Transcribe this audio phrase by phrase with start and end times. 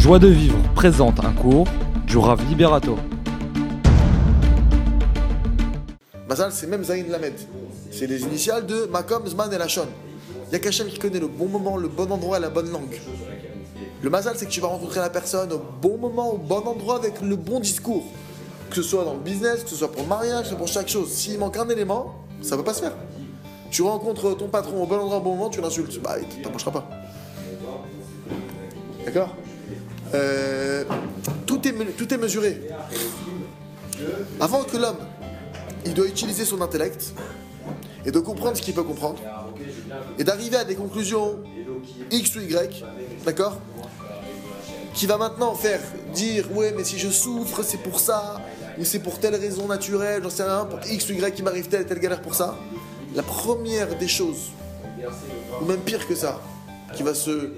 [0.00, 1.66] Joie de vivre présente un cours
[2.06, 2.96] du Rav Liberato.
[6.26, 7.34] Mazal, c'est même Zayn Lamed.
[7.90, 9.86] C'est les initiales de Makom, Zman et Lachon.
[10.48, 12.72] Il y a qu'Hachem qui connaît le bon moment, le bon endroit et la bonne
[12.72, 12.98] langue.
[14.02, 16.96] Le Mazal, c'est que tu vas rencontrer la personne au bon moment, au bon endroit,
[16.96, 18.04] avec le bon discours.
[18.70, 20.58] Que ce soit dans le business, que ce soit pour le mariage, que ce soit
[20.58, 21.10] pour chaque chose.
[21.10, 22.94] S'il manque un élément, ça ne peut pas se faire.
[23.70, 26.00] Tu rencontres ton patron au bon endroit, au bon moment, tu l'insultes.
[26.02, 26.88] Bah, il t'approchera pas.
[29.04, 29.36] D'accord?
[30.14, 30.84] Euh,
[31.46, 32.60] tout, est, tout est mesuré.
[34.40, 34.98] Avant que l'homme,
[35.84, 37.12] il doit utiliser son intellect
[38.04, 39.20] et de comprendre ce qu'il peut comprendre
[40.18, 41.38] et d'arriver à des conclusions
[42.10, 42.84] X ou Y,
[43.24, 43.58] d'accord
[44.94, 45.80] Qui va maintenant faire
[46.14, 48.40] dire ouais mais si je souffre c'est pour ça
[48.78, 51.68] ou c'est pour telle raison naturelle, j'en sais rien, pour X ou Y qui m'arrive
[51.68, 52.56] telle telle galère pour ça.
[53.14, 54.52] La première des choses,
[55.60, 56.40] ou même pire que ça,
[56.94, 57.50] qui va se,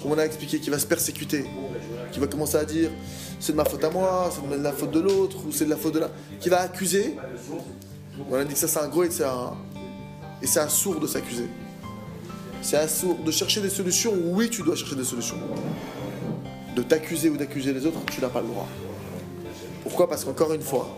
[0.00, 1.44] comme on a expliqué, qui va se persécuter,
[2.12, 2.90] qui va commencer à dire
[3.38, 5.70] c'est de ma faute à moi, c'est de la faute de l'autre, ou c'est de
[5.70, 6.10] la faute de la.
[6.38, 7.16] qui va accuser.
[8.30, 9.54] On a dit que ça c'est un gros et c'est un.
[10.42, 11.48] Et c'est un sourd de s'accuser.
[12.62, 15.36] C'est un sourd de chercher des solutions, oui tu dois chercher des solutions.
[16.76, 18.68] De t'accuser ou d'accuser les autres, tu n'as pas le droit.
[19.82, 20.08] Pourquoi?
[20.08, 20.96] Parce qu'encore une fois,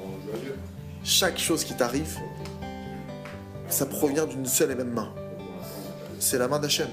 [1.04, 2.18] chaque chose qui t'arrive,
[3.68, 5.12] ça provient d'une seule et même main.
[6.18, 6.88] C'est la main d'Hachem.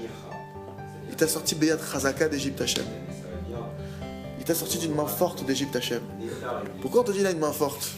[1.08, 2.84] Il t'a sorti Beyat Chazaka d'Égypte Hachem.
[4.50, 6.02] Il t'a sorti d'une main forte d'Égypte Hachem.
[6.80, 7.92] Pourquoi on te dit là une main forte?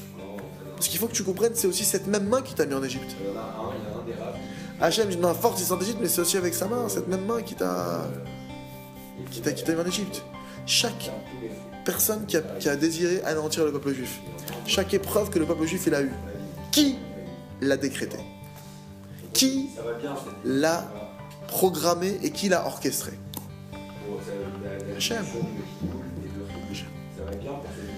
[0.75, 2.83] Parce qu'il faut que tu comprennes, c'est aussi cette même main qui t'a mis en
[2.83, 3.17] Égypte.
[4.79, 7.25] Hachem, une main forte, il sort d'Égypte, mais c'est aussi avec sa main, cette même
[7.25, 8.07] main qui t'a
[9.31, 10.25] qui t'a mis en Égypte.
[10.67, 11.11] Chaque
[11.87, 14.21] personne qui a, qui a désiré anéantir le peuple juif,
[14.67, 16.13] chaque épreuve que le peuple juif il a eue,
[16.71, 16.99] qui
[17.63, 18.19] l'a décrété
[19.33, 19.71] Qui
[20.45, 20.85] l'a
[21.49, 23.13] programmé et qui l'a orchestré.
[24.95, 25.25] Hachem.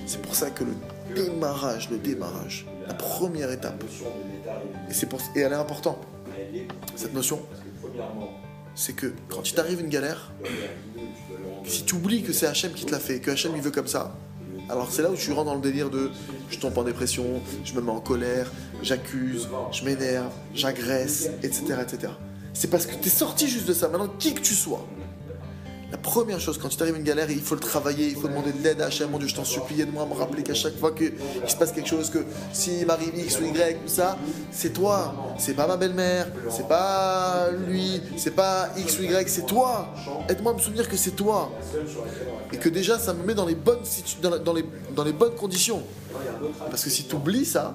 [0.06, 0.74] C'est pour ça que le
[1.14, 3.82] démarrage, le démarrage, la première étape,
[4.90, 5.98] et, et elle est importante,
[6.96, 7.40] cette notion,
[8.74, 10.32] c'est que quand il t'arrive une galère,
[11.64, 13.86] si tu oublies que c'est Hachem qui te l'a fait, que Hachem il veut comme
[13.86, 14.14] ça,
[14.68, 16.10] alors c'est là où tu rentres dans le délire de
[16.50, 18.50] je tombe en dépression, je me mets en colère,
[18.82, 21.76] j'accuse, je m'énerve, j'agresse, etc.
[21.82, 22.12] etc.
[22.52, 23.88] C'est parce que tu es sorti juste de ça.
[23.88, 24.86] Maintenant, qui que tu sois,
[25.94, 28.50] la première chose, quand il t'arrive une galère, il faut le travailler, il faut demander
[28.50, 29.08] de l'aide à Hachem.
[29.10, 31.12] Mon Dieu, je t'en supplie, aide-moi à me rappeler qu'à chaque fois qu'il
[31.46, 32.18] se passe quelque chose, que
[32.52, 34.18] s'il m'arrive X ou Y, ou ça,
[34.50, 35.14] c'est toi.
[35.38, 39.94] C'est pas ma belle-mère, c'est pas lui, c'est pas X ou Y, c'est toi.
[40.28, 41.52] Aide-moi à me souvenir que c'est toi.
[42.52, 43.78] Et que déjà, ça me met dans les bonnes,
[44.20, 45.80] dans les bonnes conditions.
[46.70, 47.72] Parce que si tu oublies ça,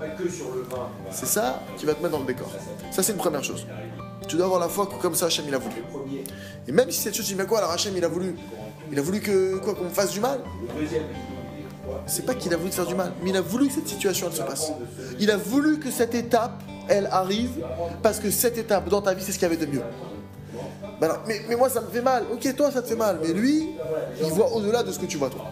[1.09, 2.51] c'est ça qui va te mettre dans le décor.
[2.91, 3.65] Ça, c'est une première chose.
[4.29, 5.83] Tu dois avoir la foi comme ça, Hachem, il a voulu.
[6.67, 8.35] Et même si cette chose, il met quoi Alors Hachem, il a voulu,
[8.91, 10.39] il a voulu que quoi qu'on me fasse du mal?
[12.05, 13.87] C'est pas qu'il a voulu te faire du mal, mais il a voulu que cette
[13.87, 14.71] situation elle se passe.
[15.19, 17.65] Il a voulu que cette étape, elle arrive,
[18.03, 19.81] parce que cette étape dans ta vie, c'est ce qu'il y avait de mieux.
[21.01, 22.25] Alors, mais, mais moi, ça me fait mal.
[22.31, 23.69] Ok, toi, ça te fait mal, mais lui,
[24.21, 25.45] il voit au-delà de ce que tu vois toi.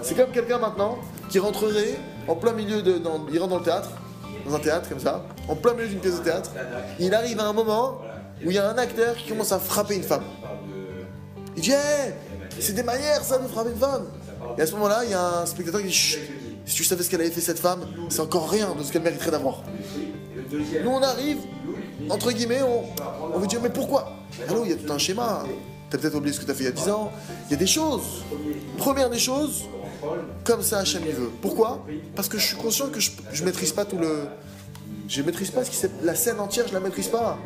[0.00, 3.90] C'est comme quelqu'un maintenant qui rentrerait en plein milieu de, il rentre dans le théâtre,
[4.46, 6.50] dans un théâtre comme ça, en plein milieu d'une pièce de théâtre.
[6.98, 8.00] Il arrive à un moment
[8.44, 10.24] où il y a un acteur qui commence à frapper une femme.
[11.56, 12.14] Il dit Hey,
[12.58, 14.06] c'est des manières ça de frapper une femme.
[14.58, 16.20] Et à ce moment-là, il y a un spectateur qui dit Chut,
[16.64, 19.02] si tu savais ce qu'elle avait fait cette femme, c'est encore rien de ce qu'elle
[19.02, 19.62] mériterait d'avoir.
[20.52, 21.38] Nous on arrive,
[22.08, 22.84] entre guillemets, on,
[23.34, 24.12] on veut dire mais pourquoi?
[24.48, 25.44] Allô, il y a tout un schéma.
[25.90, 27.10] T'as peut-être oublié ce que t'as fait il y a 10 ans.
[27.48, 28.24] Il y a des choses.
[28.78, 29.64] Première des choses,
[30.44, 31.30] comme ça Hachem il veut.
[31.42, 31.84] Pourquoi
[32.14, 34.24] Parce que je suis conscient que je, je maîtrise pas tout le.
[35.08, 37.38] Je maîtrise pas ce qui la scène entière, je la maîtrise pas.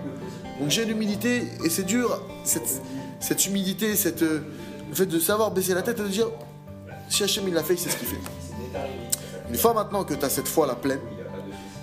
[0.61, 2.83] Donc j'ai l'humilité et c'est dur cette,
[3.21, 4.41] cette humilité, euh,
[4.89, 6.29] le fait de savoir baisser la tête et de dire
[7.09, 8.21] si Hachem il l'a fait, c'est ce qu'il fait.
[9.51, 11.01] Une fois maintenant que tu as cette foi la pleine,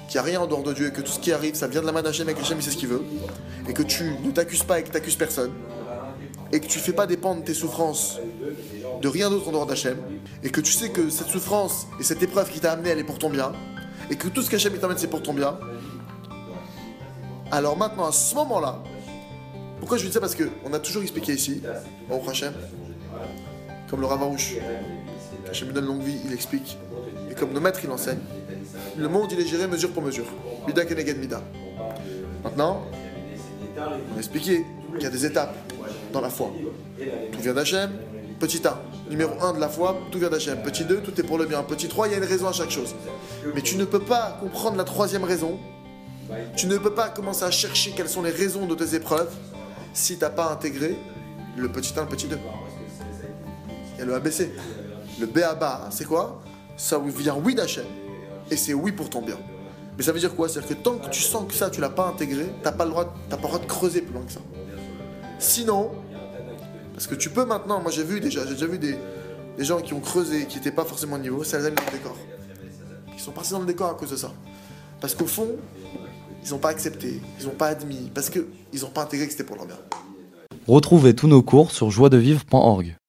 [0.07, 1.67] qu'il n'y a rien en dehors de Dieu et que tout ce qui arrive, ça
[1.67, 3.03] vient de la main d'Hachem et que Hachem il sait ce qu'il veut,
[3.67, 5.51] et que tu ne t'accuses pas et que tu n'accuses personne,
[6.51, 8.19] et que tu fais pas dépendre tes souffrances
[9.01, 9.97] de rien d'autre en dehors d'Hachem,
[10.43, 13.03] et que tu sais que cette souffrance et cette épreuve qui t'a amené, elle est
[13.03, 13.53] pour ton bien,
[14.09, 15.57] et que tout ce qu'Hachem t'amène, c'est pour ton bien,
[17.51, 18.79] alors maintenant, à ce moment-là,
[19.79, 20.19] pourquoi je dis ça?
[20.19, 21.61] Parce qu'on a toujours expliqué ici,
[22.09, 22.53] au Hachem,
[23.89, 24.55] comme le Ravarouche,
[25.49, 26.77] Hachem lui donne longue vie, il explique,
[27.29, 28.19] et comme nos maîtres, il enseigne,
[28.97, 30.25] le monde, il est géré mesure pour mesure.
[30.67, 31.41] Mida keneged mida.
[32.43, 32.83] Maintenant,
[33.77, 35.55] on a expliqué qu'il y a des étapes
[36.13, 36.51] dans la foi.
[37.31, 37.91] Tout vient d'Hachem,
[38.39, 39.09] petit 1.
[39.09, 40.61] Numéro 1 de la foi, tout vient d'Hachem.
[40.63, 41.61] Petit 2, tout est pour le bien.
[41.63, 42.95] Petit 3, il y a une raison à chaque chose.
[43.53, 45.59] Mais tu ne peux pas comprendre la troisième raison.
[46.55, 49.33] Tu ne peux pas commencer à chercher quelles sont les raisons de tes épreuves
[49.93, 50.97] si tu n'as pas intégré
[51.57, 52.37] le petit 1, le petit 2.
[53.99, 54.51] y a le ABC.
[55.19, 55.89] Le B.A.B.A.
[55.91, 56.41] c'est quoi?
[56.77, 57.85] Ça vient oui d'Hachem.
[58.49, 59.37] Et c'est oui pour ton bien.
[59.97, 60.47] Mais ça veut dire quoi?
[60.47, 62.85] C'est-à-dire que tant que tu sens que ça, tu l'as pas intégré, t'as pas pas
[62.85, 64.39] le droit de creuser plus loin que ça.
[65.41, 65.89] Sinon,
[66.93, 68.95] parce que tu peux maintenant, moi j'ai vu déjà, j'ai déjà vu des,
[69.57, 71.85] gens qui ont creusé, qui n'étaient pas forcément au niveau, ça les a mis dans
[71.85, 72.15] le décor.
[73.11, 74.31] Ils sont partis dans le décor à cause de ça.
[74.99, 75.49] Parce qu'au fond,
[76.45, 78.45] ils n'ont pas accepté, ils n'ont pas admis, parce qu'ils
[78.81, 79.79] n'ont pas intégré que c'était pour leur bien.
[80.67, 82.95] Retrouvez tous nos cours sur joiedevivre.org.